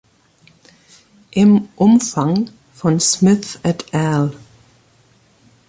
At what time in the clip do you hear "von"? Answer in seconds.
2.73-2.99